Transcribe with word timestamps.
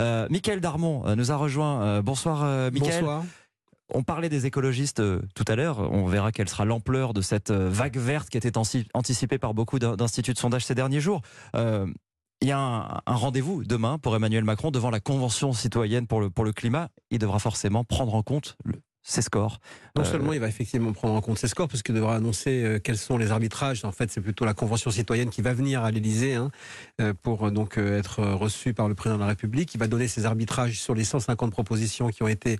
Euh, 0.00 0.26
Michael 0.30 0.60
Darmon 0.60 1.14
nous 1.16 1.32
a 1.32 1.36
rejoint. 1.36 2.02
bonsoir, 2.02 2.70
Michael. 2.72 3.00
Bonsoir. 3.00 3.24
On 3.94 4.02
parlait 4.02 4.28
des 4.28 4.46
écologistes 4.46 5.00
tout 5.34 5.44
à 5.46 5.54
l'heure. 5.54 5.78
On 5.92 6.06
verra 6.06 6.32
quelle 6.32 6.48
sera 6.48 6.64
l'ampleur 6.64 7.14
de 7.14 7.20
cette 7.20 7.52
vague 7.52 7.96
verte 7.96 8.28
qui 8.28 8.36
était 8.36 8.58
anticipée 8.58 9.38
par 9.38 9.54
beaucoup 9.54 9.78
d'instituts 9.78 10.32
de 10.32 10.38
sondage 10.38 10.64
ces 10.64 10.74
derniers 10.74 11.00
jours. 11.00 11.22
Il 12.42 12.48
y 12.48 12.52
a 12.52 12.58
un, 13.06 13.14
rendez-vous 13.14 13.64
demain 13.64 13.98
pour 13.98 14.14
Emmanuel 14.14 14.44
Macron 14.44 14.70
devant 14.70 14.90
la 14.90 15.00
Convention 15.00 15.52
citoyenne 15.52 16.06
pour 16.06 16.20
le, 16.20 16.30
pour 16.30 16.44
le 16.44 16.52
climat. 16.52 16.88
Il 17.10 17.18
devra 17.18 17.38
forcément 17.38 17.84
prendre 17.84 18.14
en 18.14 18.22
compte 18.22 18.56
le, 18.64 18.74
ses 19.06 19.22
scores. 19.22 19.60
Non 19.94 20.02
euh, 20.02 20.04
seulement 20.04 20.32
il 20.32 20.40
va 20.40 20.48
effectivement 20.48 20.92
prendre 20.92 21.14
en 21.14 21.20
compte 21.20 21.38
ses 21.38 21.46
scores, 21.46 21.68
parce 21.68 21.82
qu'il 21.82 21.94
devra 21.94 22.16
annoncer 22.16 22.64
euh, 22.64 22.78
quels 22.80 22.98
sont 22.98 23.16
les 23.16 23.30
arbitrages. 23.30 23.84
En 23.84 23.92
fait, 23.92 24.10
c'est 24.10 24.20
plutôt 24.20 24.44
la 24.44 24.52
Convention 24.52 24.90
citoyenne 24.90 25.30
qui 25.30 25.42
va 25.42 25.54
venir 25.54 25.84
à 25.84 25.92
l'Élysée 25.92 26.34
hein, 26.34 26.50
euh, 27.00 27.14
pour 27.22 27.50
donc 27.52 27.78
être 27.78 28.22
reçue 28.22 28.74
par 28.74 28.88
le 28.88 28.94
président 28.94 29.16
de 29.16 29.22
la 29.22 29.28
République. 29.28 29.72
Il 29.74 29.78
va 29.78 29.86
donner 29.86 30.08
ses 30.08 30.26
arbitrages 30.26 30.80
sur 30.80 30.94
les 30.94 31.04
150 31.04 31.52
propositions 31.52 32.08
qui 32.08 32.22
ont 32.22 32.28
été 32.28 32.58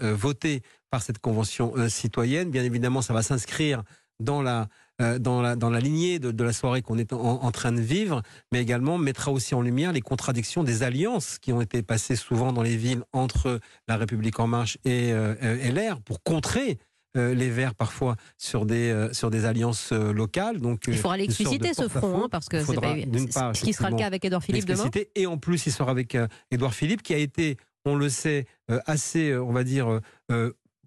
votées 0.00 0.62
par 0.90 1.02
cette 1.02 1.18
Convention 1.18 1.74
citoyenne. 1.88 2.50
Bien 2.50 2.62
évidemment, 2.62 3.02
ça 3.02 3.12
va 3.12 3.22
s'inscrire 3.22 3.82
dans 4.20 4.42
la 4.42 4.68
euh, 5.02 5.18
dans, 5.18 5.42
la, 5.42 5.56
dans 5.56 5.70
la 5.70 5.80
lignée 5.80 6.18
de, 6.18 6.44
la 6.44 6.52
soirée 6.52 6.82
qu'on 6.82 6.98
est 6.98 7.12
en, 7.12 7.50
train 7.50 7.72
de 7.72 7.80
vivre, 7.80 8.22
mais 8.52 8.60
également 8.60 8.98
mettra 8.98 9.32
aussi 9.32 9.54
en 9.54 9.62
lumière 9.62 9.92
les 9.92 10.00
contradictions 10.00 10.64
des 10.64 10.82
alliances 10.82 11.38
qui 11.38 11.52
ont 11.52 11.60
été 11.60 11.82
passées 11.82 12.16
souvent 12.16 12.52
dans 12.52 12.62
les 12.62 12.76
villes 12.76 13.02
entre 13.12 13.60
la 13.88 13.96
République 13.96 14.38
en 14.40 14.46
marche 14.46 14.78
et 14.84 15.12
euh, 15.12 15.34
LR 15.42 16.00
pour 16.00 16.22
contrer 16.22 16.78
euh, 17.16 17.34
les 17.34 17.50
Verts 17.50 17.74
parfois 17.74 18.16
sur 18.38 18.64
des 18.64 19.08
sur 19.12 19.30
des 19.30 19.44
alliances 19.44 19.92
locales. 19.92 20.60
Donc 20.60 20.84
il 20.86 20.96
faudra 20.96 21.16
l'expliciter 21.16 21.74
ce 21.74 21.88
front, 21.88 22.24
hein, 22.24 22.28
parce 22.30 22.48
que 22.48 22.64
c'est 22.64 22.80
pas, 22.80 23.54
ce 23.54 23.64
qui 23.64 23.72
sera 23.72 23.90
le 23.90 23.96
cas 23.96 24.06
avec 24.06 24.24
Édouard 24.24 24.42
Philippe 24.42 24.66
demain. 24.66 24.90
Et 25.14 25.26
en 25.26 25.38
plus, 25.38 25.66
il 25.66 25.72
sera 25.72 25.90
avec 25.90 26.16
Édouard 26.50 26.74
Philippe, 26.74 27.02
qui 27.02 27.14
a 27.14 27.18
été, 27.18 27.56
on 27.84 27.96
le 27.96 28.08
sait, 28.08 28.46
assez, 28.86 29.36
on 29.36 29.52
va 29.52 29.64
dire, 29.64 30.00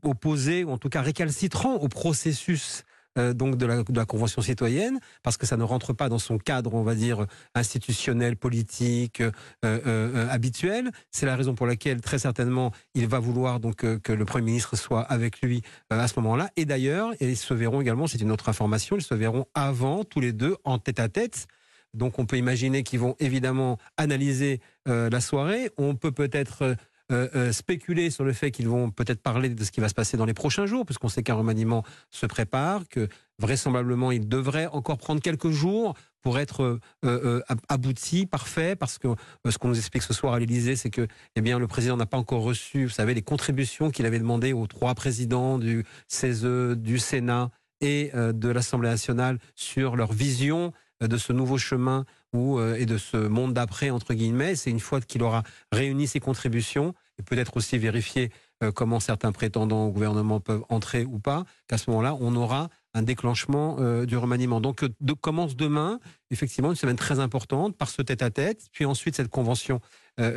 opposé 0.04 0.64
ou 0.64 0.72
en 0.72 0.78
tout 0.78 0.90
cas 0.90 1.02
récalcitrant 1.02 1.76
au 1.76 1.88
processus 1.88 2.84
euh, 3.18 3.34
donc 3.34 3.58
de 3.58 3.66
la, 3.66 4.06
Convention 4.06 4.42
citoyenne, 4.42 5.00
parce 5.24 5.38
que 5.38 5.46
ça 5.46 5.58
ne 5.58 5.64
rentre 5.64 5.94
pas 5.94 6.10
dans 6.10 6.20
son 6.20 6.38
cadre, 6.38 6.74
on 6.74 6.84
va 6.84 6.96
dire, 6.96 7.26
institutionnel, 7.56 8.36
politique, 8.36 9.22
euh, 9.22 9.32
euh, 9.64 10.28
habituel. 10.30 10.92
C'est 11.12 11.26
la 11.26 11.36
raison 11.36 11.56
pour 11.56 11.66
laquelle, 11.66 12.02
très 12.02 12.20
certainement, 12.20 12.72
il 12.94 13.08
va 13.08 13.20
vouloir 13.20 13.60
donc 13.60 13.78
que 13.78 14.12
le 14.14 14.26
Premier 14.26 14.46
ministre 14.48 14.76
soit 14.78 15.02
avec 15.02 15.42
lui 15.42 15.62
à 15.90 16.08
ce 16.08 16.20
moment-là. 16.20 16.50
Et 16.56 16.66
d'ailleurs, 16.66 17.14
ils 17.20 17.38
se 17.38 17.54
verront 17.54 17.82
également, 17.82 18.08
c'est 18.08 18.22
une 18.22 18.32
autre 18.32 18.50
information, 18.50 18.96
ils 18.98 19.02
se 19.02 19.16
verront 19.16 19.46
avant, 19.54 20.04
tous 20.04 20.20
les 20.20 20.34
deux, 20.34 20.56
en 20.64 20.78
tête 20.78 21.00
à 21.00 21.10
tête. 21.10 21.48
Donc 21.94 22.20
on 22.20 22.26
peut 22.26 22.38
imaginer 22.38 22.84
qu'ils 22.84 23.00
vont 23.00 23.16
évidemment 23.20 23.78
analyser 23.98 24.60
la 24.86 25.22
soirée. 25.22 25.72
On 25.78 25.96
peut 25.96 26.12
peut-être 26.12 26.76
euh, 27.12 27.28
euh, 27.36 27.52
spéculer 27.52 28.10
sur 28.10 28.24
le 28.24 28.34
fait 28.34 28.50
qu'ils 28.50 28.68
vont 28.68 28.90
peut-être 28.90 29.22
parler 29.22 29.50
de 29.50 29.64
ce 29.64 29.72
qui 29.72 29.80
va 29.80 29.90
se 29.90 29.94
passer 29.94 30.18
dans 30.18 30.26
les 30.26 30.34
prochains 30.34 30.66
jours, 30.66 30.86
puisqu'on 30.86 31.08
sait 31.08 31.22
qu'un 31.22 31.36
remaniement 31.36 31.84
se 32.10 32.26
prépare, 32.26 32.82
que 32.90 33.08
vraisemblablement 33.38 34.12
il 34.12 34.28
devrait 34.28 34.66
encore 34.68 34.98
prendre 34.98 35.22
quelques 35.22 35.52
jours 35.52 35.94
pour 36.24 36.40
être 36.40 36.80
euh, 37.06 37.42
abouti, 37.70 38.26
parfait, 38.26 38.76
parce 38.76 38.98
que 38.98 39.10
ce 39.48 39.56
qu'on 39.60 39.68
nous 39.68 39.78
explique 39.78 40.02
ce 40.02 40.16
soir 40.16 40.34
à 40.34 40.40
l'Élysée, 40.40 40.76
c'est 40.76 40.90
que 40.90 41.08
eh 41.36 41.42
bien, 41.42 41.60
le 41.60 41.68
président 41.68 41.96
n'a 41.96 42.08
pas 42.08 42.18
encore 42.18 42.42
reçu, 42.42 42.86
vous 42.86 42.92
savez, 42.92 43.14
les 43.14 43.22
contributions 43.22 43.92
qu'il 43.92 44.08
avait 44.08 44.18
demandées 44.18 44.54
aux 44.54 44.66
trois 44.66 44.96
présidents 44.96 45.60
du 45.60 45.86
CESE, 46.08 46.76
du 46.76 46.98
Sénat 46.98 47.52
et 47.82 48.10
de 48.16 48.50
l'Assemblée 48.50 48.90
nationale 48.90 49.38
sur 49.54 49.96
leur 49.96 50.12
vision 50.12 50.74
de 51.02 51.18
ce 51.18 51.34
nouveau 51.34 51.58
chemin 51.58 52.06
euh, 52.36 52.76
et 52.76 52.86
de 52.86 52.98
ce 52.98 53.18
monde 53.18 53.54
d'après, 53.54 53.90
entre 53.90 54.14
guillemets. 54.14 54.56
C'est 54.56 54.70
une 54.70 54.80
fois 54.80 55.02
qu'il 55.02 55.24
aura 55.24 55.44
réuni 55.72 56.08
ses 56.08 56.20
contributions 56.20 56.94
et 57.18 57.24
peut-être 57.24 57.58
aussi 57.58 57.78
vérifié 57.78 58.32
euh, 58.64 58.72
comment 58.72 59.00
certains 59.00 59.32
prétendants 59.32 59.86
au 59.86 59.92
gouvernement 59.92 60.40
peuvent 60.40 60.64
entrer 60.70 61.06
ou 61.06 61.20
pas, 61.20 61.46
qu'à 61.68 61.78
ce 61.78 61.90
moment-là, 61.90 62.18
on 62.20 62.36
aura 62.36 62.70
un 62.94 63.04
déclenchement 63.04 63.78
euh, 63.80 64.06
du 64.06 64.18
remaniement. 64.18 64.62
Donc, 64.62 64.86
commence 65.22 65.56
demain, 65.56 66.00
effectivement, 66.30 66.70
une 66.70 66.76
semaine 66.76 66.96
très 66.96 67.20
importante 67.20 67.76
par 67.78 67.90
ce 67.90 68.02
tête-à-tête, 68.02 68.68
puis 68.72 68.86
ensuite 68.86 69.16
cette 69.16 69.30
convention 69.30 69.82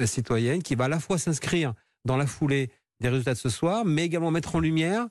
citoyenne 0.07 0.61
qui 0.61 0.75
va 0.75 0.87
à 0.87 0.89
la 0.89 0.99
fois 0.99 1.19
s'inscrire 1.19 1.73
dans 2.05 2.17
la 2.17 2.27
foulée 2.27 2.71
des 3.01 3.09
résultats 3.09 3.35
de 3.35 3.39
ce 3.39 3.49
soir, 3.49 3.85
mais 3.85 4.05
également 4.05 4.33
mettre 4.33 4.57
en 4.57 4.61
lumière 4.61 5.07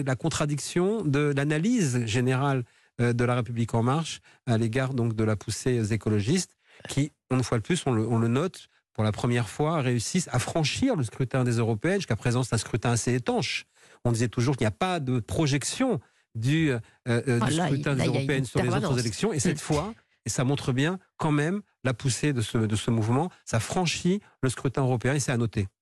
la 0.00 0.16
contradiction 0.16 1.02
de 1.02 1.32
l'analyse 1.34 2.06
générale 2.06 2.58
euh, 2.58 2.62
de 2.98 3.24
la 3.24 3.34
République 3.34 3.74
en 3.74 3.82
marche 3.82 4.20
à 4.46 4.58
l'égard 4.58 4.94
donc 4.94 5.14
de 5.14 5.24
la 5.24 5.36
poussée 5.36 5.92
écologiste 5.92 6.56
qui, 6.88 7.12
une 7.30 7.42
fois 7.42 7.58
de 7.58 7.62
plus, 7.62 7.82
on 7.86 7.92
le, 7.92 8.28
note, 8.28 8.68
pour 8.92 9.04
la 9.04 9.12
première 9.12 9.48
fois, 9.48 9.80
réussissent 9.80 10.28
à 10.32 10.38
franchir 10.38 10.96
le 10.96 11.04
scrutin 11.04 11.44
des 11.44 11.58
européennes. 11.58 11.96
Jusqu'à 11.96 12.16
présent, 12.16 12.42
c'est 12.42 12.54
un 12.54 12.58
scrutin 12.58 12.90
assez 12.90 13.14
étanche. 13.14 13.66
On 14.04 14.12
disait 14.12 14.28
toujours 14.28 14.56
qu'il 14.56 14.64
n'y 14.64 14.68
a 14.68 14.72
pas 14.72 15.00
de 15.00 15.20
projection 15.20 16.00
du, 16.34 16.70
euh, 16.70 16.80
euh, 17.08 17.38
ah, 17.40 17.50
scrutin 17.50 17.94
des 17.94 18.06
européennes 18.06 18.44
sur 18.44 18.62
les 18.62 18.70
autres 18.70 18.98
élections. 18.98 19.32
Et 19.32 19.38
cette 19.38 19.60
fois, 19.60 19.94
et 20.24 20.30
ça 20.30 20.44
montre 20.44 20.72
bien 20.72 20.98
quand 21.16 21.32
même 21.32 21.62
la 21.84 21.94
poussée 21.94 22.32
de 22.32 22.40
ce, 22.40 22.58
de 22.58 22.76
ce 22.76 22.90
mouvement, 22.90 23.30
ça 23.44 23.60
franchit 23.60 24.20
le 24.42 24.48
scrutin 24.48 24.82
européen 24.82 25.14
et 25.14 25.20
c'est 25.20 25.32
à 25.32 25.36
noter. 25.36 25.68